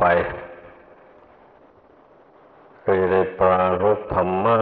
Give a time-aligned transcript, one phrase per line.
[0.00, 0.04] ไป
[2.84, 4.58] ก็จะได้ปรารบธรรมะ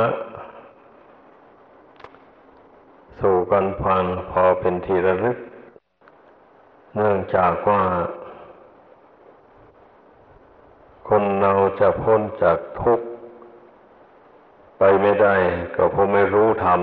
[3.20, 5.38] สู่กันฟังพอเป็นทีระลึก
[6.94, 7.82] เนื่องจากว่า
[11.08, 13.06] คนเราจะพ้นจากทุกข์
[14.78, 15.34] ไปไม่ได้
[15.74, 16.80] ก็เพราะไม่รู้ธรรม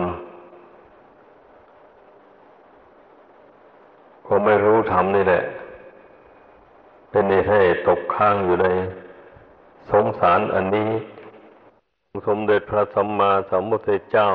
[4.24, 5.44] เพราะไม่รู้ธรรมนี่แหละ
[7.18, 8.68] เป็นเหตุให้ตกค้างอยู่ใน
[9.92, 10.92] สงสารอันนี้
[12.28, 14.30] สมเด็จพระสัมมาสัมพุทธเจ้า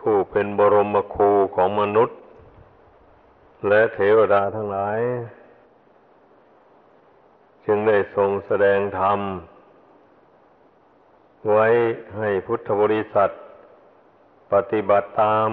[0.00, 2.18] ผู้เป็นบรมครูของมนุษย์
[3.68, 5.00] และเทวดาทั้งหลาย
[7.64, 9.18] จึงได้ทรงแสดงธรรม
[11.50, 11.66] ไว้
[12.16, 13.30] ให้พุทธบริษัท
[14.52, 15.50] ปฏิบัติตาม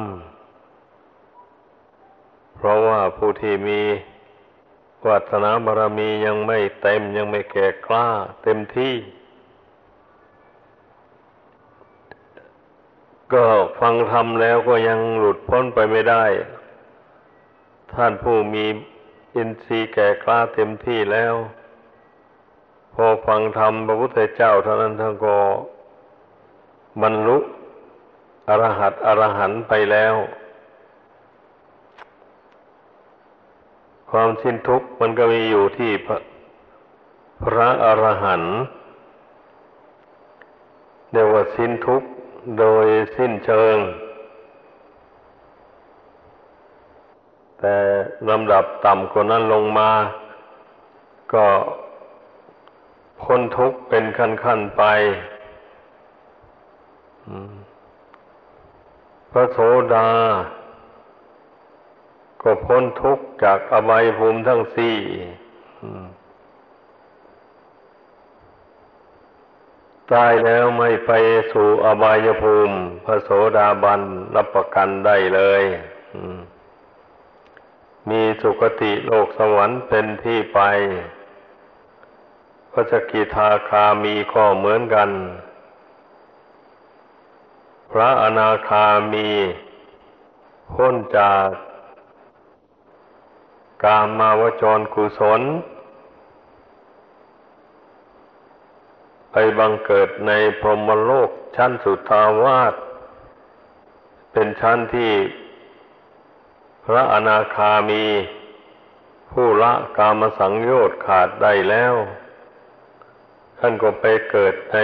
[2.56, 3.82] เพราะว่าผู้ที่มี
[5.08, 8.08] วัฒนาบารมียังไม่เต็มยังไม่แก่กล้า
[8.44, 8.96] เต็มที่
[13.34, 13.46] ก็
[13.80, 16.26] ฟังธรรมแล้วก็ยังหลุดพ้นไปไม่ได้
[17.94, 18.66] ท่านผู้มี
[19.36, 21.34] อินทรีย์แก่กล้าเต็มที่แล้ว
[22.94, 25.38] พอฟังธรรมพระพุทธเจ้าเท่านั้นท่านก็
[27.02, 27.38] บรรลุ
[28.50, 30.16] อรหัตอรหันต์ไปแล้ว
[34.10, 36.18] ความสิ้นทุกข์มันก็มีอยู่ที่พระ
[37.44, 38.56] พระอรหันต์
[41.12, 42.08] เรียกว่าสิ้นทุกข์
[42.60, 42.86] โดย
[43.16, 43.78] สิ้นเชิง
[47.60, 47.76] แต่
[48.30, 49.92] ลำดับต่ำกว่านั้นลงมา
[51.34, 51.48] ก็
[53.22, 54.84] พ้นทุกข์เป็นขั้นๆไป
[59.32, 59.58] พระโส
[59.94, 60.08] ดา
[62.42, 64.98] ก็พ้นทุกข์จากอบายภูมิทั้งสี่
[70.12, 71.12] ตายแล้วไม่ไป
[71.52, 74.02] สู่อบายภูมิ พระโสดาบัน
[74.36, 75.64] รับประกันได้เลย
[78.10, 80.60] มีสุคติโลกสวรรค์เป็นที่ไป
[82.72, 85.10] พระสกิทาคามีก็เหมือนกัน
[87.92, 89.30] พระอนาคามี
[90.74, 91.48] พ้นจาก
[93.84, 95.42] กามาวจรกุศล
[99.32, 102.74] ไปบังเกิดในพรหมโลกชั้นสุทาวาส
[104.32, 105.14] เป็นชั้นที่
[106.86, 108.06] พระอนาคามี
[109.32, 111.94] ผู้ละกามสังโยชน์ขาดได้แล้ว
[113.60, 114.78] ท่านก็ไปเกิดใน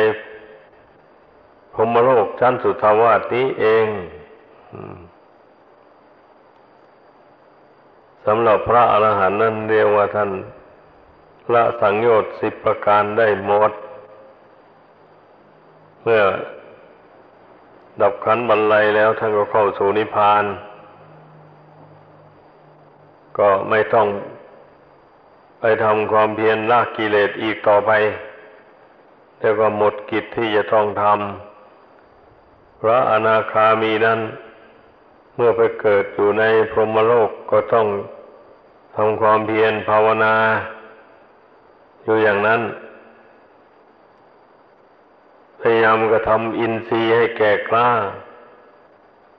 [1.73, 3.87] พรหมโลกชั้นสุทาวาสนี้เอง
[8.25, 10.31] สำหรับพระอรหันต์นั้นเรียกว่าท่าน
[11.53, 13.71] ละสังโยชน์สิบประการได้หมด
[16.03, 16.23] เมื่อ
[18.01, 20.43] ดับขันบรรลัยแล้วท่านก็เข้าสู่นิพพาน
[23.37, 24.07] ก็ไม่ต้อง
[25.59, 27.91] ไปทำความเพียรละกิเลสอีกต่อไป
[29.39, 34.19] แต่ก็หมดกิจที่จะต้องทำพระอนาคามีนั้น
[35.35, 37.87] เมื่อไปเกิดอยู่ในพรหมโลกก็ต้อง
[38.95, 40.35] ทำความเพียรภาวนา
[42.03, 42.61] อยู่อย่างนั้น
[45.59, 47.89] พยายามกระทำอินทรีย์ให้แก่กล้า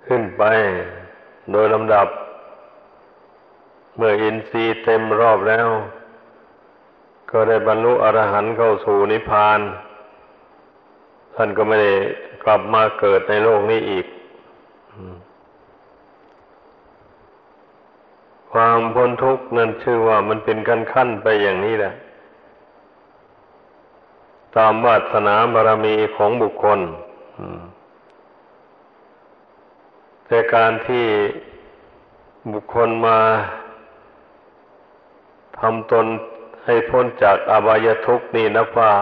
[0.07, 0.43] ขึ้นไป
[1.53, 2.09] โดยลำดับ
[3.97, 5.69] เมื่ออินทรีย์เต็มรอบแล้ว
[7.31, 9.61] ก็ได้บรรลุอรหันต์เข้าสู่นิพพาน
[11.35, 11.93] ท่านก็ไม่ได้
[12.45, 14.07] กลับมาเกิดในโลกนี้อีก
[18.61, 21.93] ความพ้นทุกข์นั่นชื่อว่ามันเป็นขั้นขั้นไปอย่างนี้แหละ
[24.57, 26.81] ตามวาสนาบารมีของบุคคล
[30.27, 31.05] แต่การที่
[32.53, 33.19] บุคคลมา
[35.59, 36.07] ทำตน
[36.65, 38.93] ให้พ้นจากอบายทุกข์นี่นับว่า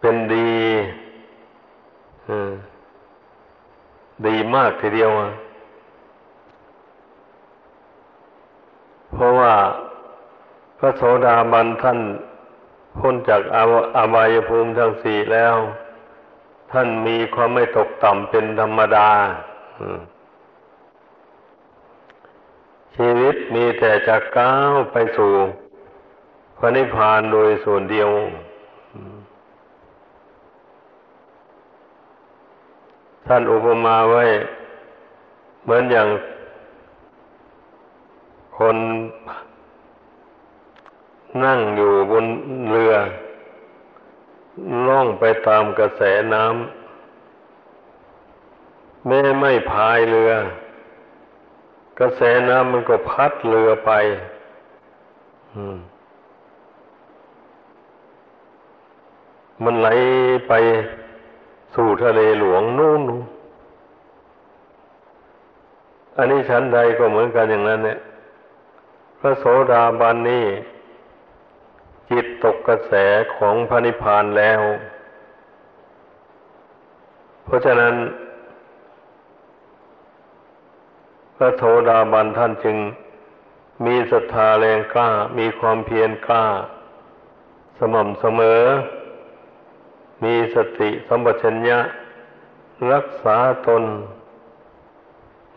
[0.00, 0.52] เป็นดี
[4.26, 5.10] ดีมากทีเดียว
[9.12, 9.54] เพราะว่า
[10.78, 11.98] พระโสดาบันท่าน
[12.98, 13.42] พ้นจาก
[13.96, 15.56] อาบายภูมิทั้งสี่แล้ว
[16.72, 19.10] ท่านมีความไม่ตกต่ำเป็นธรรมดา
[22.96, 25.32] ชีวิตมีแต่จะก้าวไปสู่
[26.58, 28.10] พระนิพพานโดยส่วนเดียว
[33.26, 34.24] ท่านอุปมาไว้
[35.62, 36.08] เหมือนอย่าง
[38.64, 38.78] คน
[41.44, 42.24] นั่งอยู่บน
[42.70, 42.94] เรือ
[44.86, 46.02] ล่องไปตามกระแส
[46.34, 50.32] น้ำแม้ไม่พายเรือ
[52.00, 53.90] กระแสน้ำมันก็พัดเรือไป
[59.64, 59.88] มันไหล
[60.48, 60.52] ไป
[61.74, 63.02] สู่ทะเลหลวงนู่น
[66.16, 67.98] อันนี้ชั้นใดก็เหมือนกันอย่างนั้นเนี่ย
[69.20, 70.46] พระโสดาบันนี่
[72.10, 72.92] จิตตกกระแส
[73.36, 74.60] ของพระนิพพานแล้ว
[77.44, 77.94] เพราะฉะนั้น
[81.36, 82.76] พระโสดาบันท่านจึง
[83.86, 86.46] มีศรัทธาแรงกล้า มีความเพียรกล้า
[87.78, 88.62] สม่ำเสมอ
[90.24, 91.78] มีสติสัมปชัญญะ
[92.92, 93.82] รักษาตน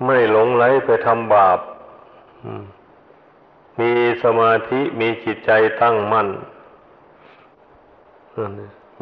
[0.06, 1.60] ไม่หลงไหลไปทำบาป
[2.48, 2.83] มี
[3.80, 3.92] มี
[4.24, 6.28] สมาธิมีจิตใจตั้งมั่น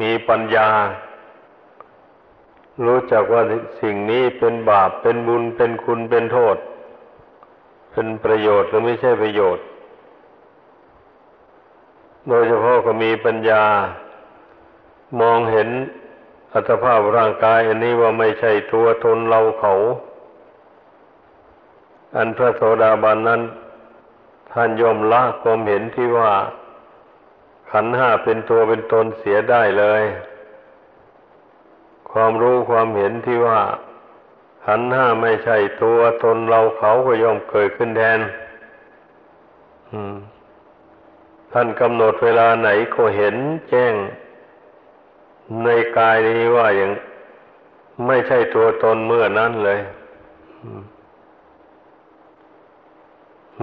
[0.00, 0.68] มีปัญญา
[2.84, 3.42] รู้จักว่า
[3.80, 6.56] สิ่งนี้เป็นบาปเป็นบุญเป็นคุณเป็นโทษ
[7.92, 9.64] เป็นประโยชน์หรือไม่ใช่ประโยชน์
[12.28, 13.64] โดยเฉพาะก็มีปัญญา
[15.20, 15.68] มองเห็น
[16.52, 19.72] อัตภาพร่างกาย อันนี้ว่าไม่ใช่ตัวตนเราเขา
[22.16, 23.42] อันพระโสดาบันนั้น
[24.52, 26.32] ท่านยอมละความเห็นที่ว่า
[27.70, 30.02] ขันห้าเป็นตัวเป็นตนเสียได้เลย
[32.10, 33.60] ความรู้ความเห็นที่ว่า
[34.66, 38.20] ขันห้าไม่ใช่ตัวตนเราเขาก็ยอมเกิดขึ้นแทน
[41.52, 43.36] ท่านกำหนดเวลาไหนก็เห็น
[43.68, 43.94] แจ้ง
[45.64, 46.90] ในกายนี้ว่าอย่าง
[48.06, 49.80] ไม่ใช่ตัวตนเมื่อนั้นเลย
[50.62, 50.82] อืม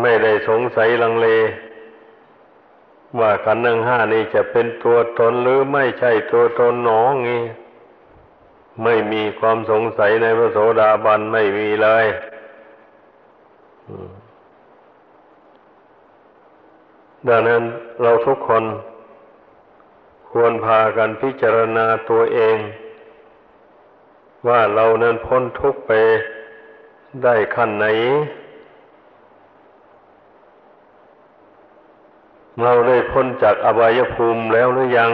[0.01, 1.27] ไม่ได้สงสัยลังเล
[3.19, 7.43] ว่าขันธ์ทั้งห้านี้จะเป็นตัวตนหรือไม่ใช่ตัวตนหนองี้
[8.83, 12.05] ไม่มีความสงสัยในพระโสดาบันไม่มีเลย
[17.27, 17.63] ดังนั้น
[18.01, 18.63] เราทุกคน
[20.31, 22.57] ควรพากันพิจารณาตัวเอง
[24.47, 25.91] ว่าเรานั้นพ้นทุกข์ไป
[27.23, 27.85] ได้ขั้นไหน
[32.63, 35.11] เราได้พ้นจากอบายภูมิแล้วหรือยัง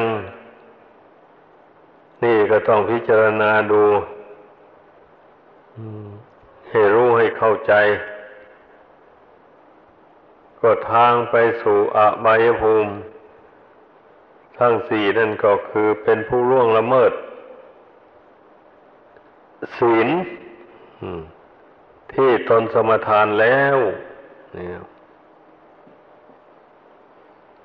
[2.23, 3.83] นี่ก็ต้องพิจารณาดู
[6.69, 7.73] ให้รู้ให้เข้าใจ
[10.61, 12.91] ก็ทางไปสู่อบายภูมิ
[14.59, 17.11] ทั้งสี่นั่นก็คือเป็นผู้ล่วงละเมิด
[19.77, 20.07] ศีล
[22.13, 23.77] ที่ตนสมทานแล้ว
[24.53, 24.81] เนี่ย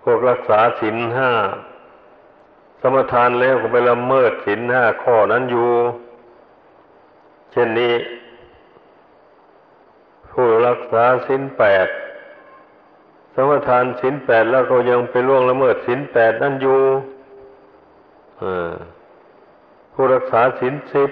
[0.02, 1.32] พวกรักษาศีลห้า
[2.80, 5.70] สมทานแล้วก็ไปละเมิดศีลห้าข้อนั้นอยู่
[7.50, 7.94] เช่นนี้
[10.30, 11.88] ผู้รักษาศีลแปด
[13.34, 16.80] สมทานศีลแปดแล้วก็ยังไปล่วงละเมิดศีลแปดนั่นอยู่
[19.92, 21.10] ผู้รักษาศีลสิบ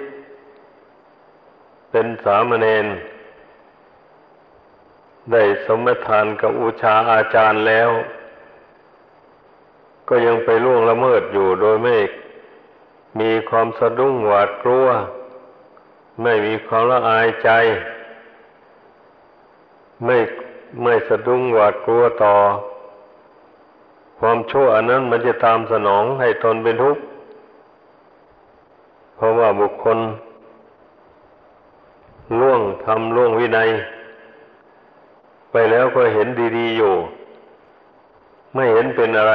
[1.90, 2.86] เป็นสามเณร
[5.32, 7.90] ได้สมทานกับอุชาอาจารย์แล้ว
[10.08, 11.96] ก็ยังไปล่วงละเมิดอยู่โดยไม่
[13.20, 14.86] มีความสะดุ้งหวาดกลัว
[16.22, 17.50] ไม่มีความละอายใจ
[20.04, 20.16] ไม่
[20.82, 22.34] ไม่สะดุ้งหวาดกลัวต่อ
[24.18, 27.02] ความชั่วอันนั้นมันจะตามสนองให้ตนเป็นทุกข์
[29.16, 29.98] เพราะว่าบุคคล
[32.40, 33.68] ล่วงทำล่วงวินัย
[35.50, 36.94] ไปแล้วก็เห็นดี ๆ อยู่
[38.54, 39.34] ไม่เห็นเป็นอะไร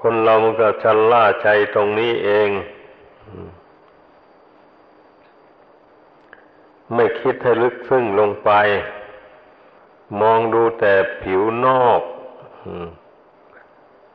[0.00, 2.48] คนเรามันก็ชันล่าใจตรงนี้เอง
[6.94, 8.50] ไม่คิดให้ลึกซึ้งลงไป
[10.20, 12.00] มองดูแต่ผิวนอก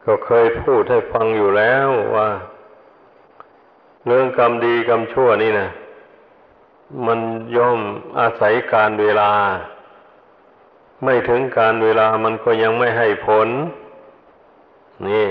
[0.06, 2.30] ก็เคยพูดให้ฟังอยู่แล้วว่า
[4.06, 5.70] เรื่องกรรมดีกรรมชั่วนี่นะ
[7.06, 7.20] มัน
[7.56, 7.80] ย่อม
[8.20, 9.32] อาศัยการเวลา
[11.04, 13.50] ไม่ถึงการเวลามันก็ยังไม่ให้ผล
[15.08, 15.28] นี่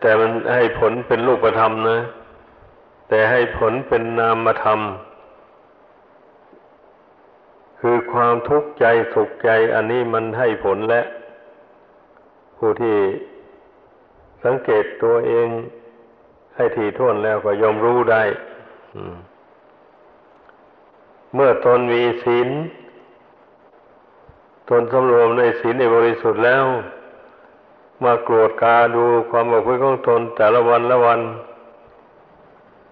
[0.00, 1.98] แต่มันให้ผลเป็นรูปธรรมนะ
[3.08, 4.80] แต่ให้ผลเป็นนามธรรม
[7.80, 11.02] คือความทุกข์ใจสุขใจ อันนี้มันให้ผลและ
[12.56, 12.96] ผู้ที่
[14.44, 15.48] สังเกตตัวเอง
[16.56, 18.22] ให้ถี่ถ้วนแล้วก็ยอมรู้ได้
[21.34, 22.48] เมื่อตนมีศีล
[24.68, 26.64] ตนสำรวมในศีลในบริสุทธิ์แล้ว
[28.02, 31.20] มาโกรธกาดูความบกพร่องของตนแต่ละวันละวัน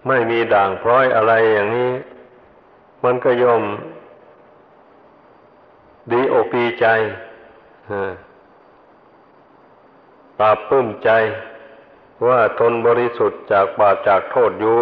[0.07, 1.91] ไม่มีด่างพร้อยอะไรอย่างนี้
[3.03, 3.63] มันก็ย่อม
[6.11, 6.85] ดีอกดีใจ
[10.37, 11.09] ปราบปื้มใจ
[12.27, 14.81] ว่าตนบริสุทธิ์จากบาปจากโทษอยู่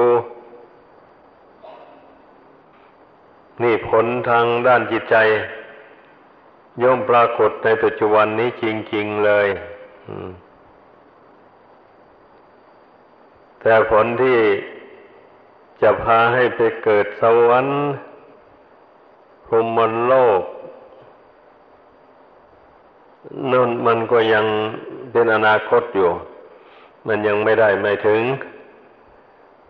[3.64, 5.16] นี่ผลทางด้านจิตใจ
[6.84, 8.66] ย่อมปรากฏในปัจจุบันนี้จ
[8.96, 9.48] ริง ๆ เลย
[13.62, 14.40] แต่ผลที่
[15.82, 17.80] จะพาให้ไปเกิดสวรรค์
[19.46, 20.42] พรหมโลก
[23.52, 24.46] นั่นมันก็ยัง
[25.12, 26.10] เป็นอนาคตอยู่
[27.08, 28.24] มันยังไม่ได้ไม่ถึง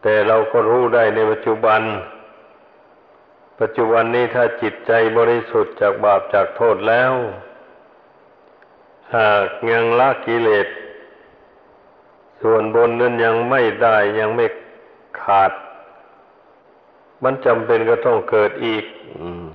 [0.01, 1.82] แต่เราก็รู้ได้ในปัจจุบัน
[3.60, 7.12] ปัจจุบันนี้ถ้าจิตใจบริสุทธิ์จากบาปจากโทษแล้ว
[9.16, 10.68] หากยังละกิเลส
[12.42, 14.46] ส่วนบนนั้นยังไม่ได้ยังไม่
[15.22, 15.52] ขาด
[17.24, 18.86] มันจำเป็นก็ต้องเกิดอีก
[19.18, 19.46] อืม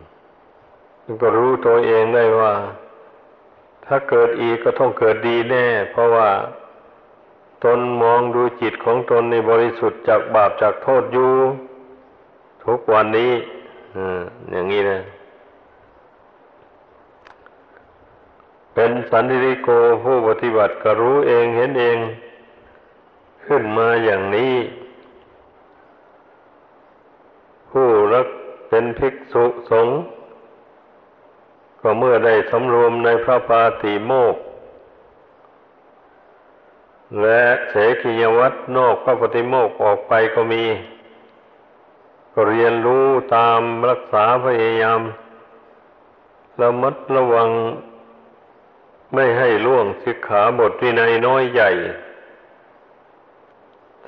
[1.22, 2.52] ก็รู้ตัวเองได้ว่า
[3.86, 6.30] ถ้าเกิดอีกก็ต้องเกิดดีแน่ เพราะว่า
[7.64, 11.32] ตนมองดูจิตของตนในบริสุทธิ์จากบาปจากโทษอยู่
[12.64, 13.32] ทุกวันนี้
[14.50, 15.00] อย่างนี้นะ
[18.74, 19.68] เป็นสันติโก
[20.04, 21.98] ผู้ปฏิบัติก็รู้เองเห็นเอง
[23.46, 24.54] ขึ้นมาอย่างนี้
[27.70, 28.28] ผู้รัก
[28.68, 29.96] เป็นภิกษุสงฆ์
[31.80, 34.36] ก็เมื่อได้สำรวมในพระปาติโมก
[37.20, 40.64] และเสกียวัตนอกพระปฏิโมกออกไปก็มี
[42.32, 43.60] ก็เรียนรู้ตาม
[43.90, 45.00] รักษาพยายาม
[46.60, 47.48] ระมัดระวัง
[49.14, 51.70] ไม่ให้ล่วงสิกขาบทวินัยน้อยใหญ่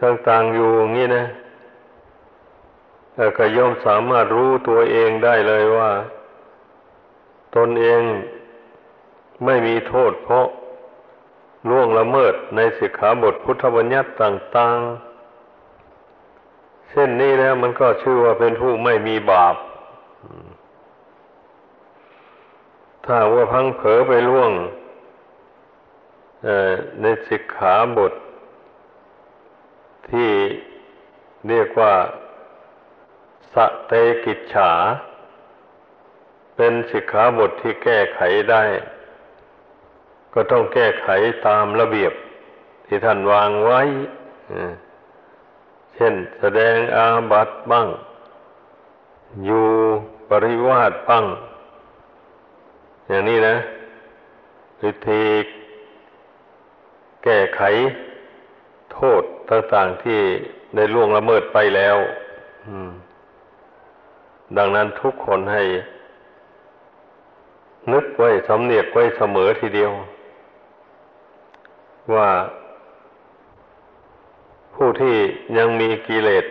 [0.00, 1.24] ต่างๆอยู่อย่างนี้นะ
[3.38, 5.90] ก็ย่อมสามารถรู้ตัวเองได้เลยว่า
[7.56, 8.00] ตนเอง
[9.44, 10.46] ไม่มีโทษเพราะ
[11.68, 14.78] ล่วงละเมิดในสิกขาบทพุทธบัญญัติต่าง
[16.04, 19.56] ๆ เช่นนี้แล้วมันก็ชื่อว่าเป็นผู้ไม่มีบาป
[23.04, 24.50] ถ้าว่าพังเผลอไปล่วง
[27.00, 28.12] ในสิกขาบท
[30.10, 30.30] ที่
[31.48, 31.94] เรียกว่า
[33.52, 33.54] ส
[33.86, 33.92] เต
[34.24, 34.72] กิจฉา
[36.56, 38.20] เป็นสิกขาบทที่แก้ไข
[38.50, 38.62] ได้
[40.34, 41.08] ก็ต้องแก้ไข
[41.46, 42.12] ตามระเบียบ
[42.86, 43.80] ที่ท่านวางไว้
[45.94, 47.88] เช่นแสดงอาบัตบ้าง
[49.44, 49.66] อยู่
[50.28, 51.24] ปริวาสบ้าง
[53.08, 53.56] อย่างนี้นะ
[54.82, 55.22] วิธี
[57.24, 57.62] แก้ไข
[58.92, 60.20] โทษต่างๆที่
[60.76, 61.96] ได้ล่วงละเมิดไปแล้ว
[64.56, 65.62] ดังนั้นทุกคนให้
[67.92, 69.92] นึกไว้สำเนียกไว้เสมอทีเดียว
[72.14, 72.28] ว่า
[74.74, 75.16] ผู้ที่
[75.58, 76.44] ยังมีกิเลส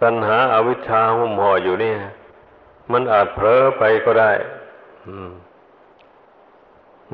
[0.00, 1.94] ตัณหาอาวิชชาหุ่มห่ออยู่นี่
[2.92, 4.32] มันอาจเผลอไปก็ได้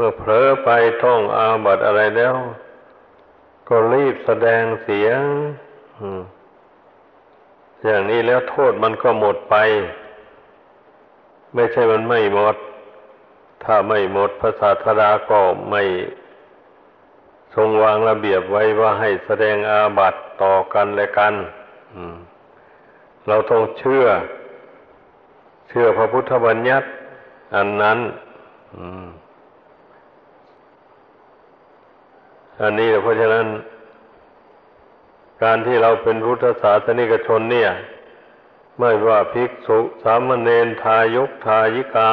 [0.00, 0.70] เมื่อเผลอไป
[1.02, 2.34] ท่องอาบัตอะไรแล้ว
[3.68, 5.20] ก็รีบแสดงเสียง
[7.84, 9.56] อย่างนี้แล้วโทษมันก็หมดไป
[11.54, 12.56] ไม่ใช่มันไม่หมด
[13.64, 15.38] ถ้าไม่หมดพระศาสดาก็
[15.70, 15.82] ไม่
[17.54, 21.34] ทรงวางระเบียบไว้ว่าให้แสดงอาบัตต่อกันและกัน
[23.26, 24.06] เราต้องเชื่อ
[25.68, 26.88] เชื่อพระพุทธบัญญัติ
[27.54, 27.98] อันนั้น
[28.74, 29.27] อั
[32.62, 33.46] อันนี้เพราะฉะนั้น
[35.42, 37.70] การที่เราเป็นพุทธศาสนิกชนเนี่ย
[38.78, 42.10] ไม่ว่าภิกษุสามเณรทายกทายิกา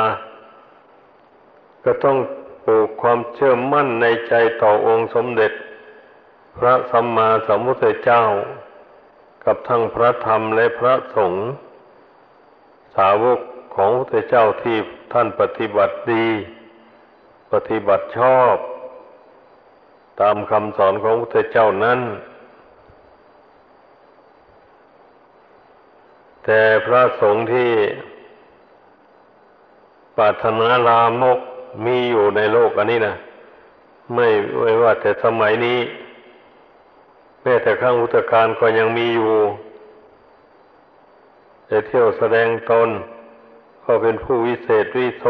[1.84, 2.18] ก็ต้อง
[2.64, 5.52] ปลูกความเชื่อมั่นในใจต่อองค์สมเด็จ
[6.58, 8.24] พระสัมมาสัมพุทธเจ้า
[9.44, 11.48] กับทั้งพระธรรมและพระสงฆ์
[12.96, 13.40] สาวก
[13.76, 14.78] ของพระเจ้าที่
[15.14, 16.28] ท่านปฏิบัติดี
[17.52, 18.56] ปฏิบัติชอบ
[20.22, 22.00] ตามคำสอนของพระเจ้านั้น
[26.46, 27.72] แต่พระสงฆ์ที่
[30.18, 31.40] ปรารถนาลามก
[31.86, 33.16] มีอยู่ในโลกอันนี้นะ
[34.14, 34.28] ไม่
[34.60, 35.80] ไม่ว่าแต่สมัยนี้
[37.42, 39.34] แม้แต่ข้างอุตการก็ยังมีอยู่
[41.68, 42.90] แต่เที่ยวแสดงตน
[43.86, 45.26] ก็เป็นผู้วิเศษวิโส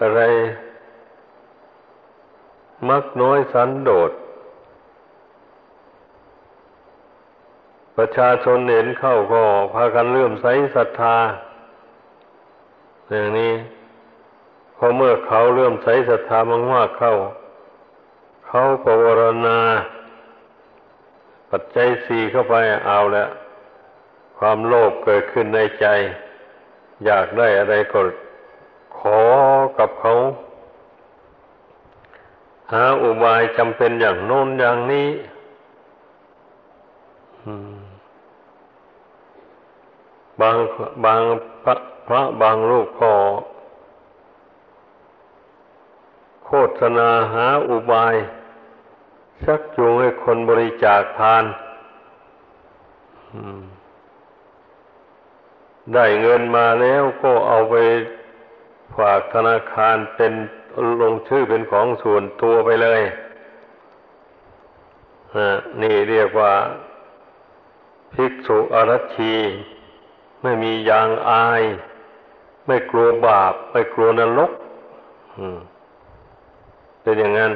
[0.00, 0.20] อะไร
[2.88, 4.12] มักน้อยสันโดษ
[7.96, 11.16] ประชาชนเห็นเข้าก็พากันเลื่อมใสศรัทธา
[13.08, 13.52] อย่างนี้
[14.76, 16.38] พอเมื่อเขาเลื่อมใสศรัทธา
[16.72, 17.14] มากๆเข้า
[18.46, 19.58] เขาปวารณา
[21.50, 22.54] ปัจจัยสี่เข้าไป
[22.86, 23.28] เอาแล้ว
[24.38, 25.86] ความโลภเกิดขึ้นในใจ
[27.04, 28.00] อยากได้อะไรก็
[28.98, 29.22] ขอ
[29.78, 30.14] กับเขา
[32.74, 35.08] หาอุบายจำเป็นอย่างโน้นอย่างนี้
[40.40, 40.56] บาง
[41.04, 41.22] บาง
[41.64, 41.74] พระ
[42.06, 43.12] พระบางรูปก็
[46.44, 46.50] โฆ
[46.80, 48.14] ษณาหาอุบาย
[49.44, 51.44] ชักจูงให้คนบริจาคทาน
[55.94, 57.74] ได้เงินมาแล้วก็เอาไป
[58.96, 60.32] ฝากธนาคารเป็น
[61.02, 63.02] ลงชื่อเป็นของส่วนตัวไปเลย
[65.82, 66.52] นี่เรียกว่า
[68.12, 69.34] ภิกษุอรัชี
[70.42, 71.62] ไม่มียางอาย
[72.66, 74.52] ไม่กลัวบาป ไม่กลัวนรก
[77.02, 77.52] เป็นอย่างนั้น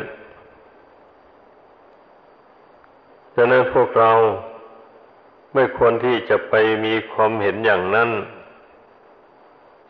[3.34, 4.10] ฉะนั้นพวกเรา
[5.54, 8.10] ไม่ควรที่จะไปมีความเห็นอย่างนั้น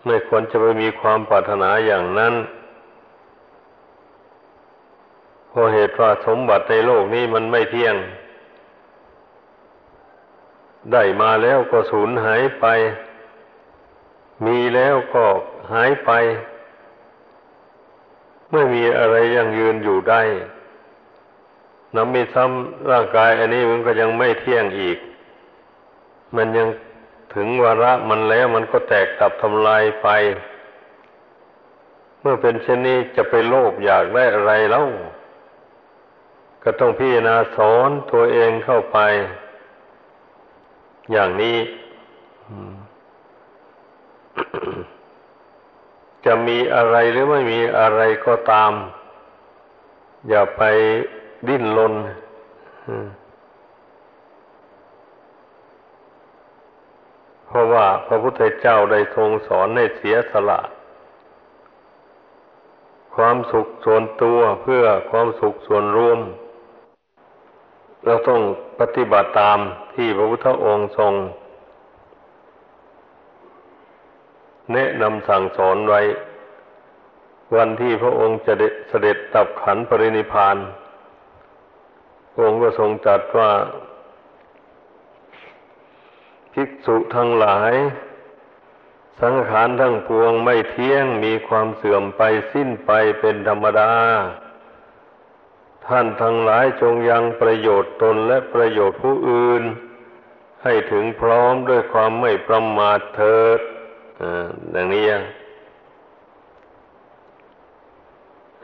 [0.06, 2.35] ไม่ควรจะไปมีความปรารถนาอย่างนั้น
[5.50, 7.97] เพราะเหตุว่าสมบัติในโลกนี้มันไม่เที่ยง
[10.93, 12.67] ได้มาแล้วก็สูญหายไป
[14.47, 15.25] มีแล้วก็
[15.73, 16.11] หายไป
[18.52, 20.23] ไม่มีอะไรยังยืนอยู่ได้
[21.95, 24.99] น้ำมีซ้ำร่างกาย อันนี้มันก็ยังไม่เที่ยงอีก
[26.37, 26.69] มันยัง
[27.35, 30.09] ถึงวาระมันแล้วมันก็แตกตับทำลายไป
[32.21, 34.87] เมื่อเป็นเช่นนี้จะไปโลภอยากได้อะไรแล้ว
[36.62, 38.99] ก็ต้องพิจารณาสอนตัวเองเข้าไป
[41.12, 41.58] อย่างนี้
[46.25, 48.73] จะมีอะไรหรือไม่มีอะไรก็ตาม
[50.28, 50.62] อย่าไป
[51.49, 51.94] ดิ้นรน
[57.47, 60.60] เพราะว่าพระพุทธเจ้าได้ทรงสอนให้เสียสละ
[63.14, 66.18] ความสุขส่วนตัวเพื่อความสุขส่วนรวม
[68.04, 68.41] เราต้อง
[68.80, 69.58] ปฏิบัติตาม
[69.95, 71.13] ที่พระพุทธองค์ทรง
[74.73, 76.00] แนะนำสั่งสอนไว้
[77.56, 78.52] วันที่พระองค์จะ
[78.89, 80.56] เสด็จตับขันปรินิพาน
[82.41, 83.50] องค์ก็ทรงจัดว่า
[86.52, 87.75] ภิกษุทั้งหลาย
[89.23, 93.93] สังขารทั้งปวงไม่เที่ยงมีความเสื่อมไปสิ้นไปเป็นธรรมดา
[95.89, 99.63] ท่านทั้งหลายจงยังประโยชน์ตนและประโยชน์ผู้อื่น
[100.63, 103.61] ให้ถึงพร้อมด้วยความไม่ประมาทเถิด
[104.75, 105.05] ดังนี้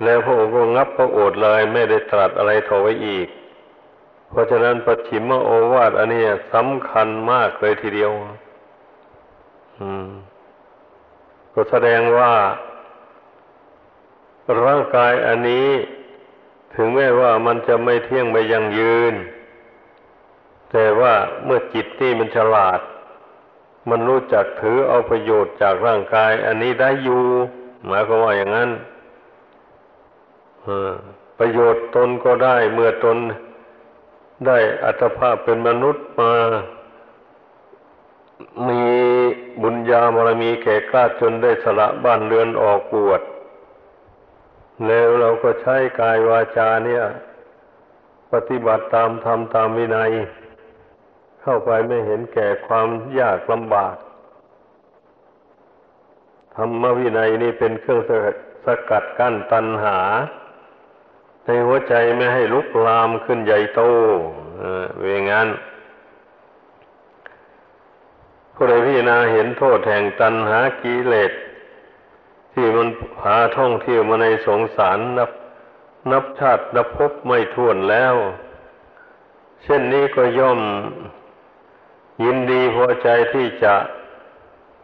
[0.05, 3.29] แล้วพระองค์ก็งับพระโอษฐ์เลยไม่ได้ตรัสอะไรทไว้อีก
[4.31, 6.23] เพราะฉะนั้นปฏิมโอวาทอันนี้
[6.55, 8.11] สำคัญมากเลยทีเดียว
[9.81, 10.09] อืม
[11.55, 12.33] ก็แสดงว่า
[14.65, 15.69] ร่างกายอันนี้
[16.75, 19.15] ถึงแม้ว่ามันจะไม่เที่ยงไม่ยังยืน
[20.71, 22.81] แต่ว่าเมื่อจิตนี่มันฉลาด
[23.91, 27.23] มันรู้จักถือเอาประโยชน์จากร่างกาย อันนี้ได้อยู่
[27.87, 28.71] หมายความว่าอย่างนั้น
[31.39, 33.17] ประโยชน์ตนก็ได้เมื่อตน
[34.47, 36.33] ได้อัตภาพเป็นมนุษย์มา
[38.69, 38.85] มี
[39.63, 43.23] บุญญาบารมีแก่กล้าจนได้สละบ้านเรือนออกบวช
[44.87, 47.03] แล้วเราก็ใช้กายวาจาเนี่ย
[48.33, 50.11] ปฏิบัติตามธรรมตามวินัย
[51.43, 53.97] เข้าไปไม่เห็นแก่ความยากลำบาก
[56.57, 58.01] ธรรมวินัยนี่เป็นเครื่อง
[58.65, 59.99] สกัดกั้นตัณหา
[61.45, 63.81] ในหัวใจไม่ให้ลุกลามขึ้นใหญ่โต
[65.01, 65.49] เวงั้น
[68.55, 71.33] ผู้ใดพิจารณาเห็นโทษแห่งตัณหากิเลส
[72.65, 75.31] ที่มันพาท่องเที่ยวมาในสงสารนับ
[76.13, 78.15] นับชาตินับพบไม่ท้วนแล้ว
[79.63, 80.61] เช่นนี้ก็ย่อม
[82.25, 83.75] ยินดีพอใจที่จะ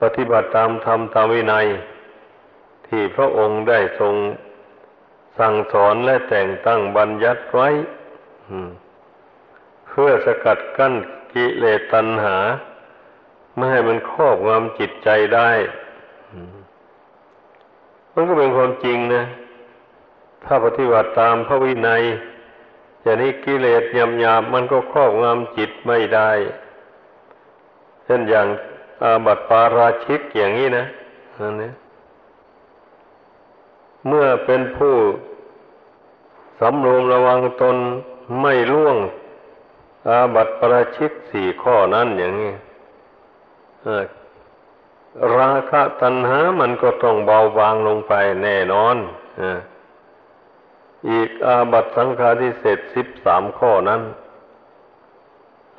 [0.00, 1.66] ปฏิบัติตามธรรมตามวินัย
[2.86, 4.14] ที่พระองค์ได้ทรง
[5.38, 7.68] สั่งสอนและแต่งตั้งบัญญัติไว้
[9.88, 10.94] เพื่อสกัดกั้น
[11.32, 12.38] กิเลสตัณหา
[13.54, 15.50] ไม่ให้มันครอบงำจิตใจได้
[18.20, 19.22] มันก็เป็นความจริงนะ
[20.44, 22.02] ถ้าปฏิบัติตามพระวินัย
[23.02, 26.30] อย่างนี้กิเลสยำยาบมันก็ครอบงำจิตไม่ได้
[28.04, 28.46] เช่นอย่าง
[29.02, 30.84] อาบัติปาราชิกอย่างนี้นะ
[31.38, 31.70] อันนี้
[34.06, 34.94] เมื่อเป็นผู้
[36.60, 37.76] สำรวมระวังตน
[38.40, 38.96] ไม่ล่วง
[40.08, 42.52] อาบัติปราชิกสี่ข้อนั้นอย่างนี้
[45.38, 48.96] ราคะตัณหามันก็ต้องเบาบางลงไปแน่นอน
[51.10, 54.02] อีกอาบัตสังฆาทิเศษสิบสามข้อนั้น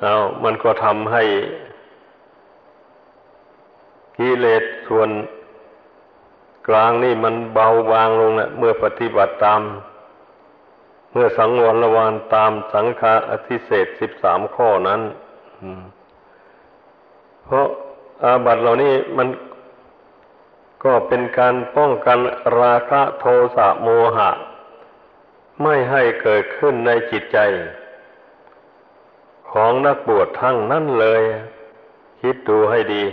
[0.00, 0.14] เอา
[0.44, 1.22] มันก็ทำให้
[4.16, 5.10] กิเลสส่วน
[6.68, 9.62] กลางนี่มันเบาบางลงนะเมื่อปฏิบัติตาม
[11.12, 15.00] เมื่อสังวรระวานตามสังฆาอธิเศษสิบสามข้อนั้น
[17.44, 17.68] เพราะ
[18.24, 19.28] อาบัตเหล่านี้มัน
[20.84, 22.18] ก็เป็นการป้องกัน
[22.60, 23.24] ราคะโท
[23.56, 24.30] สะโมหะ
[25.62, 27.38] ไม่ให้เกิดขึ้นในจิตใจ
[29.50, 31.22] ของนักบวชทั้งนั้นเลย
[32.20, 33.04] คิดดูให้ดี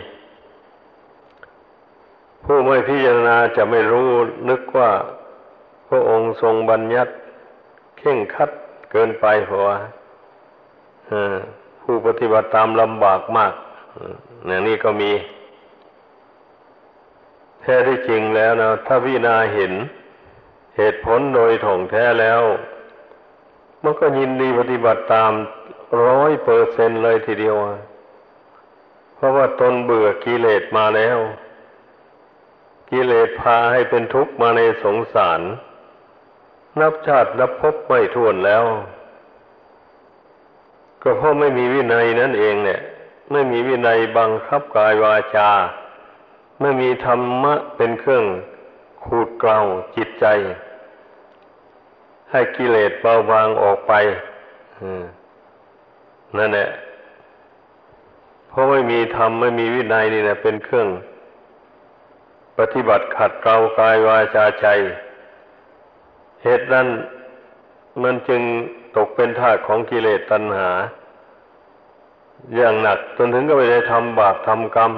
[2.43, 4.09] ผู้ไม่พิจารณาจะไม่รู้
[4.49, 4.91] นึกว่า
[5.87, 7.13] พระองค์ทรงบัญญัติ
[7.97, 8.49] เข่งคัด
[8.91, 9.77] เกินไปเพราะว่า
[11.81, 13.53] ผู้ปฏิบัติตามลำบากมาก
[14.45, 15.11] อย่างนี้ก็มี
[17.61, 19.73] แท้ที่จริงแล้วนะถ้าพิจารณาเห็น
[20.77, 22.41] เหตุผลโดยถ่องแท้แล้ว
[23.83, 25.31] มันก็ยินดีปฏิบัติตาม
[26.05, 27.55] ร้อยเปอร์เซนเลยทีเดียว
[29.15, 31.17] เพราะว่าตนเบื่อกิเลสมาแล้ว
[32.89, 35.41] กิเลสพาให้เป็นทุกข์มาในสงสาร
[36.79, 38.63] นับชาตินับพบไม่ท้วนแล้ว
[41.03, 42.81] ก็เพราะไม่มีวินัยนั่นเองเนี่ย
[43.31, 45.49] ไม่มีวินัยบังคับกายวาจา
[46.61, 48.25] ไม่มีธรรมะเป็นเครื่อง
[49.03, 49.59] ขูดเกลา
[49.95, 50.25] จิตใจ
[52.31, 53.93] ให้กิเลสเบาบางออกไป
[56.37, 56.69] นั่นแหละ
[58.47, 60.87] เพราะไม่มีธรรมไม่มีวินัยนี่นะเป็นเครื่อง
[62.57, 64.67] ปฏิบัติขัดเกลากายวาจาใจ
[66.43, 66.87] เหตุนั้น
[68.03, 68.41] มันจึง
[68.95, 70.69] ตกเป็นทาสของกิเลสตัณหา
[72.55, 74.93] อย่างหนักจนถึงก็ไปได้ทำบาปทำกรรม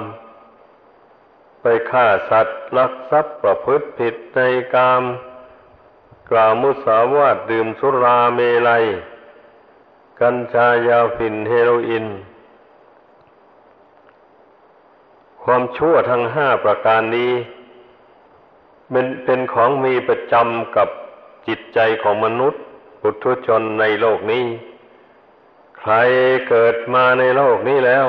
[1.62, 4.40] ไปฆ่าสัตว์ลักทรัพย์ประพฤติผิดใน
[4.74, 5.02] กาม
[6.30, 8.84] กล่าวมุสาวาทดื่มสุราเมลัย
[10.20, 12.06] กัญชายาฝิ่นเฮโรอีน
[15.44, 17.32] ความชั่วทั้งห้าประการนี้
[18.90, 20.88] เป็นเป็นของมีประจำกับ
[21.46, 22.62] จิตใจของมนุษย์
[23.00, 24.44] ปุถุชนในโลกนี้
[25.82, 25.94] ใคร
[26.48, 28.08] เกิดมาในโลกนี้แล้ว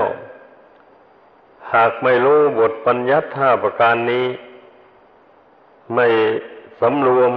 [1.74, 4.28] หากไม่รู้บทปัญญัติห้าประการนี้
[5.96, 6.08] ไม่
[6.82, 7.32] สำรวม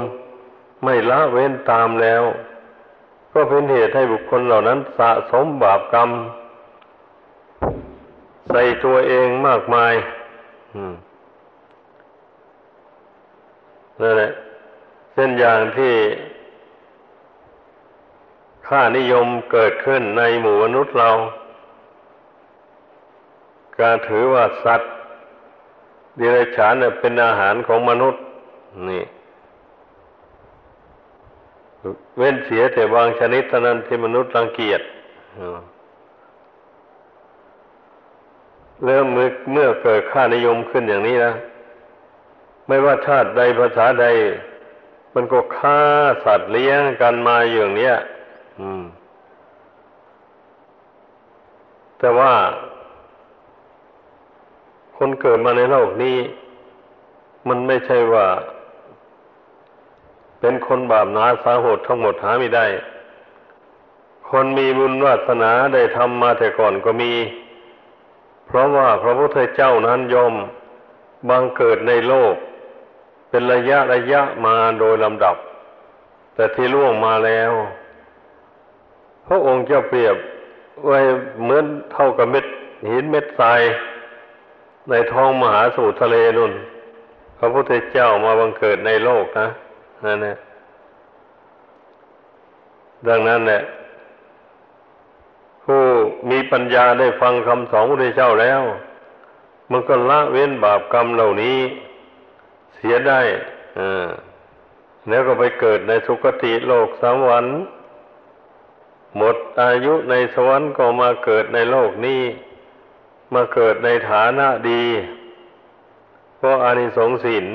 [0.85, 2.23] ไม่ละเว้นตามแล้ว
[3.33, 6.11] ก็เป็นเหตุให้บุคคลเหล่านั้นสะสมบาปกรรม
[8.49, 9.95] ใส่ตัวเองมากมาย
[14.01, 14.31] นั่นแหละ
[15.13, 15.95] เช่นอย่างที่
[18.67, 21.11] ค่านิยมเกิดขึ้นในหมู่มนุษย์เรา
[23.81, 24.93] การถือว่าสัตว์
[26.17, 28.23] เดรัจฉานเป็นอาหารของมนุษย์
[28.91, 29.05] นี่
[32.17, 34.81] เว้นเสียแต่บางชนิดเท่านั้นที่มนุษย์รังเกียจ
[38.85, 39.07] เริ่ม
[39.53, 41.33] เมื่อเกิดค่านิยมขึ้นอย่างนี้นะ
[42.67, 44.07] ไม่ว่าชาติใดภาษาใด
[45.15, 45.81] มันก็ฆ่า
[46.25, 47.95] สัตว์เลี้ยงกันมาอย่างเนี้ย
[51.99, 52.33] แต่ว่า
[54.97, 56.19] คนเกิดมาในโลกนี้
[57.49, 58.27] มันไม่ใช่ว่า
[60.41, 62.67] เป็นคนบาปนาสาหดทั้งหมดหาไม่ได้
[64.31, 67.13] คนมีบุญวาสนาได้ทำมาแต่ก่อนก็มี
[68.47, 70.35] เพราะว่าพระพุทธเจ้านั้นยอม
[71.29, 72.35] บังเกิดในโลก
[73.29, 75.37] เป็นระยะระยะมาโดยลำดับ
[76.35, 77.53] แต่ที่ล่วงมาแล้ว
[79.27, 80.17] พระองค์จะเปรียบ
[80.87, 80.99] ไว้
[81.43, 82.47] เหมือนเท่ากับเม็ด
[82.91, 83.61] หินเม็ดทราย
[84.91, 86.53] ในท้องมหาสมุทรทะเลนุ่น
[87.39, 89.49] พระพุทธเจ้ามาบังเกิดในโลกนะ
[90.05, 90.37] นั่นแหละ
[93.09, 93.63] ดังนั้นเนี่ย
[95.65, 95.83] ผู้
[96.31, 98.61] มีปัญญาได้ฟังคำสอนพระพุทธเจ้าแล้ว
[99.71, 101.59] มันก็ละเว้นบาปกรรมเหล่านี้
[102.75, 103.21] เสียได้
[103.79, 104.09] อ่า
[105.09, 107.57] แล้วก็ไปเกิดในสุคติโลกสวรรค์
[109.17, 112.23] หมดอายุในสวรรค์ก็มาเกิดในโลกนี้
[113.35, 114.85] มาเกิดในฐานะดี
[116.37, 117.47] เพราะอานิสงส์ศีล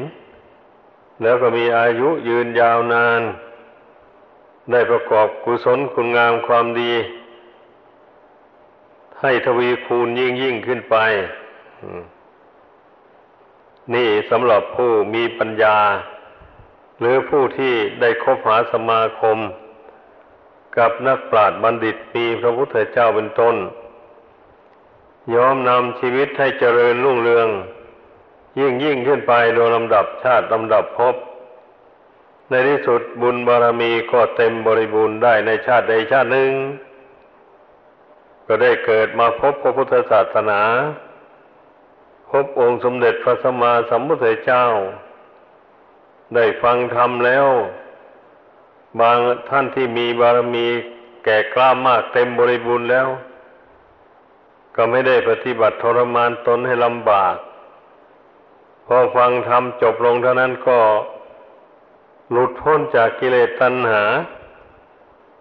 [1.21, 3.21] แล้วก็มีอายุยืนยาวนาน
[4.71, 6.93] ได้ประกอบกุศลคุณงามความดี
[9.21, 10.95] ให้ทวีคูณยิ่งยิ่งขึ้นไป
[13.93, 15.77] นี่สำหรับผู้มีปัญญา
[16.99, 19.37] หรือผู้ที่ได้คบหาสมาคม
[20.77, 23.55] กับนักปราชญ์บัณฑิตมีพระพุทธเจ้าเป็นต้น
[25.35, 27.47] ยอมนำชีวิตให้เจริญรุ่งเรือง
[28.59, 31.15] ยิ่งยิ่งขึ้นไปโดยลำดับชาติลำดับภพ
[32.49, 36.51] ในที่สุดบุญบารมีก็เต็มบริบูรณ์ได้ในชาติใดชาติหนึ่ง
[38.47, 40.61] ก็ได้เกิดมาพบพระพุทธศาสนา
[42.29, 44.65] พบองค์สมเด็จพระสัมมาสัมพุทธเจ้า
[46.35, 47.47] ได้ฟังธรรมแล้ว
[48.99, 49.17] บาง
[49.49, 50.67] ท่านที่มีบารมี
[51.23, 53.07] แก่กล้ามากเต็มบริบูรณ์แล้ว
[54.75, 57.35] ก็ไม่ได้ปฏิบัติทรมานตนให้ลำบาก
[58.85, 60.79] พอฟังธรรมจบลงเท่านั้นก็
[62.31, 64.03] หลุดพ้นจากกิเลสตัณหา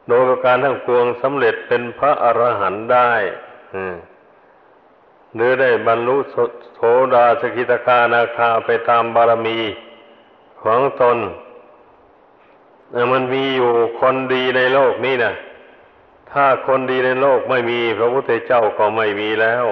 [0.08, 3.10] โดยการทั้งปวงสำเร็จเป็นพระอรหันต์ได้
[5.34, 6.16] หรือได้บรรลุ
[6.74, 6.80] โส
[7.14, 9.58] ดาสกิตาคานาคาไปตามบารมี
[10.62, 11.18] ของตน
[13.12, 15.35] มันมีอยู่คนดีในโลกนี้นะ
[16.33, 19.66] ถ้าคนดีในโลกไม่มี พระพุทธเจ้าก็ไม่มีแล้ว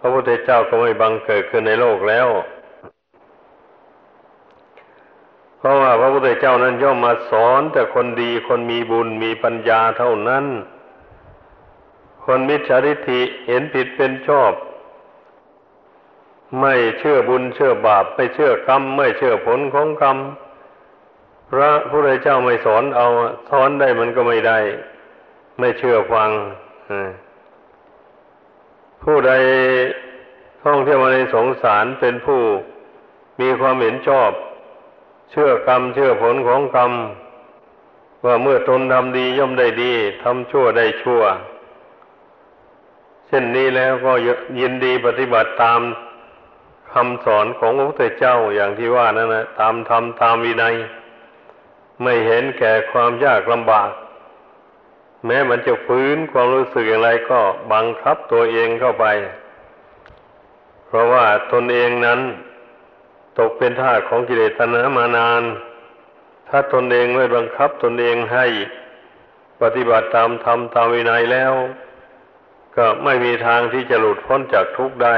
[0.00, 2.28] พระพุทธเจ้าก็ไม่บังเกิดขึ้นในโลกแล้ว
[5.58, 10.44] เพราะว่าพระพุทธเจ้านั้นย่อมมาสอน แต่คนดีคนมีบุญมีปัญญาเท่านั้น
[12.24, 14.52] คนมิจฉาทิฏฐิเห็นผิดเป็นชอบ
[16.60, 20.16] ไม่เชื่อบุญเชื่อบาป ไม่เชื่อกรรม ไม่เชื่อผลของกรรม
[21.50, 23.06] พระพุทธเจ้าไม่สอนเอา
[23.50, 24.58] สอนได้มันก็ไม่ได้
[25.58, 26.30] ไม่เชื่อฟัง
[29.02, 29.32] ผู้ใด
[30.64, 32.42] ท่องเที่ยวมาในสงสารเป็นผู้
[33.40, 34.30] มีความเห็นชอบ
[35.30, 36.92] เชื่อกรรม เชื่อผลของกรรม
[38.24, 41.22] ว่าเมื่อตนทำดีย่อมได้ดีทำชั่วได้ชั่ว
[43.26, 44.12] เช่นนี้แล้วก็
[44.60, 45.80] ยินดีปฏิบัติตาม
[46.92, 50.74] คำสอนของพระพุทธเจ้าอย่างที่ว่านั่นนะตามธรรมตามวินัย
[52.02, 53.90] ไม่เห็นแก่ความยากลำบาก
[55.26, 57.40] แม้มันจะฟื้นความรู้สึกอย่างไรก็
[57.72, 59.06] บังคับตัวเองเข้าไป
[60.86, 62.20] เพราะว่าตนเองนั้น
[63.38, 65.42] ตกเป็นทาสของกิเลสตัณหามานาน
[66.48, 68.46] ถ้าตนเองไม่บังคับตนเองให้
[69.62, 71.52] ปฏิบัติตามธรรมตามวินัยแล้ว
[72.76, 75.16] ก็ไม่มีทางที่จะหลุดพ้นจากทุกข์ได้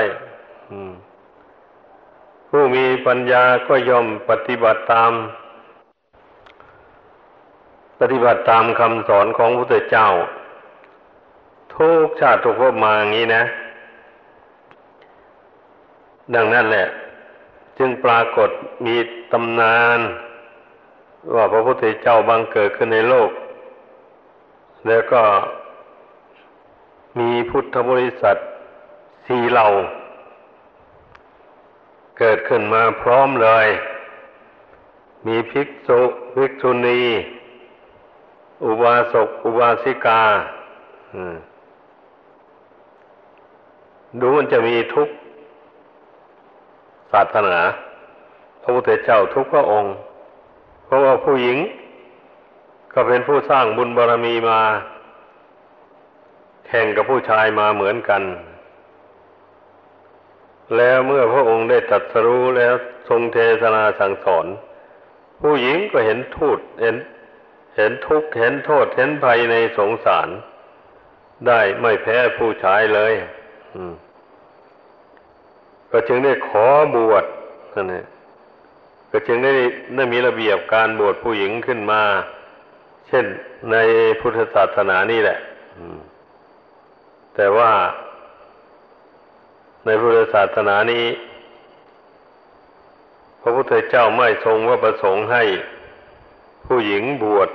[2.49, 5.13] ผู้มีปัญญาก็ยอมปฏิบัติตาม
[8.03, 10.09] ปฏิบัติตามคำสอนของพระพุทธเจ้า
[11.75, 13.43] ทุกชาติทุกภพมาอย่างนี้นะ
[16.35, 16.87] ดังนั้นแหละ
[17.79, 18.51] จึงปรากฏ
[18.87, 18.97] มี
[19.33, 19.99] ตำนาน
[21.35, 23.31] ว่าพระพุทธเจ้าบังเกิดขึ้นในโลก
[24.87, 25.23] แล้วก็
[27.19, 28.37] มีพุทธบริษัท
[29.27, 29.67] สี่เหล่า
[32.19, 33.67] เกิดขึ้นมาพร้อมเลย
[35.27, 36.01] มีภิกษุ
[36.35, 37.03] ภิกษุณี
[38.65, 40.23] อุบาสกอุบาสิกา
[44.21, 45.09] ดูมันจะมีทุก
[47.13, 47.59] ศาสนา
[48.63, 49.93] พระพุทธเจ้าทุกพระองค์
[50.85, 51.59] เพราะว่าผู้หญิง
[52.93, 54.61] ก็เป็นผู้สร้างบุญบารรมีมา
[56.67, 58.23] แข่งกับผู้ชายมาเหมือนกัน
[60.77, 62.75] แล้วเมื่อพระองค์ได้ตัดสรู้แล้ว
[63.09, 64.47] ทรงเทศนาสั่งสอน
[65.41, 66.97] ผู้หญิงก็เห็นทูตเห็น
[67.77, 70.29] เห็นทุกข์เห็นโทษเห็นภัยในสงสาร
[71.47, 73.13] ได้ไม่แพ้ผู้ชายเลย
[75.91, 77.25] ก็จึงได้ขอบวช
[77.75, 78.07] นั่นเอง
[79.11, 79.53] ก็จึงได้
[79.97, 82.03] ได้มีระเบียบการบวชผู้หญิงขึ้นมา
[83.09, 83.25] เช่น
[83.71, 83.77] ใน
[84.21, 85.39] พุทธศาสนานี่แหละ
[87.35, 87.73] แต่ว่า
[89.85, 91.07] ในพุทธศาสนานี้
[93.41, 95.45] พระพุทธเจ้าไม่ทรงว่าประสงค์ให้
[96.67, 97.51] ผู้หญิงบวช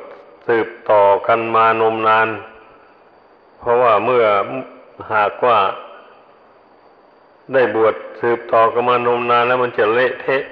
[0.48, 2.28] สืบต่อกันมานมนาน
[3.60, 4.26] เพราะว่าเมื่อ
[5.14, 5.60] หากว่า
[7.54, 10.44] ได้บวชสืบต่อกันมานมนานแล้วมันจะเละเทะ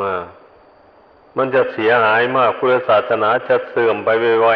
[0.00, 0.14] มา
[1.36, 4.08] มันจะเสียหายมากพุทธศาสนาจะเสื่อมไป
[4.42, 4.48] ไว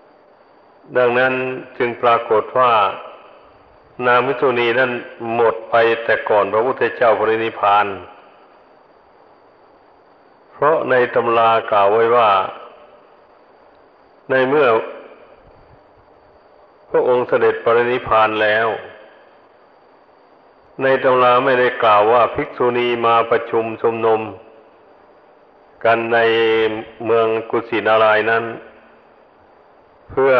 [0.00, 1.32] ๆดังนั้น
[1.78, 2.72] จึงปรากฏว่า
[4.06, 4.90] นามิตุนีนั้น
[5.34, 5.74] หมดไป
[6.04, 7.86] แต่ก่อนพระพุทธเจ้าปรินิพาน
[10.58, 12.30] เพราะในตำรากล่าวไว้ว่า
[14.30, 14.68] ในเมื่อ
[16.90, 18.66] พระองค์เสด็จปรินิพานแล้ว
[20.82, 24.20] ในตำราไม่ได้กล่าวว่าภิกษุณีมาประชุมชุมนุม
[25.84, 26.18] กันใน
[27.04, 28.44] เมืองกุสินารายนั้น
[30.10, 30.34] เพื่อ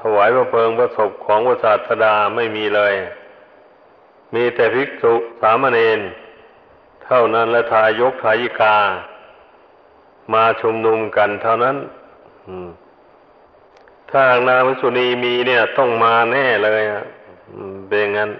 [0.00, 2.94] ถวายพระเพลิงพระศพของพระศาสดาไม่มีเลย
[4.34, 6.00] มีแต่ภิกษุสามเณร
[7.04, 8.76] เท่านั้นและทายกทายิกา
[10.32, 11.76] มาชุมนุมกันเท่านั้น
[14.10, 17.04] ถ้าหากนางวิสุณีมีเนี่ย ต้องมาแน่เลยอะ
[17.88, 18.30] เป็นงั้น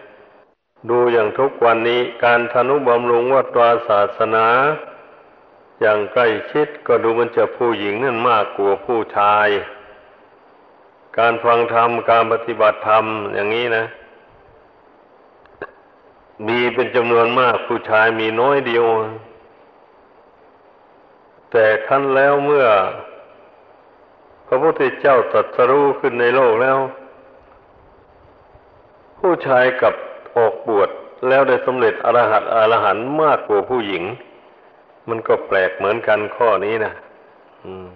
[0.91, 4.47] ดูอย่างทุกวันนี้การทนุบำรุงวัดวาศาสนา
[5.81, 9.49] อย่างใกล้ชิดก็ดูมันจะผู้หญิงนั่นมากกว่าผู้ชาย
[11.19, 13.85] การฟังธรรมการปฏิบัติธรรมอย่างนี้นะ
[16.47, 18.85] มีเป็นจำนวนมากผู้ชายมีน้อยเดียว
[21.53, 22.67] แต่ขั้นแล้วเมื่อ
[24.47, 26.79] พระพุทธเจ้าตรัสรู้ขึ้นในโลกแล้ว
[29.19, 29.95] ผู้ชายกับ
[30.37, 30.91] ออกบวช
[31.29, 34.03] แล้วได้สำเร็จอรหัตอรหันมากกว่าผู้หญิง
[35.09, 36.93] มันก็แปลกเหมือนกันข้อนี้นะ
[37.65, 37.87] อืม